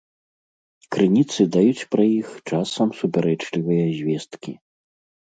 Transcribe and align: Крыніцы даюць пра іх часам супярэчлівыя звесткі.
Крыніцы 0.93 1.45
даюць 1.55 1.85
пра 1.95 2.03
іх 2.19 2.27
часам 2.53 2.87
супярэчлівыя 3.01 3.85
звесткі. 3.99 4.57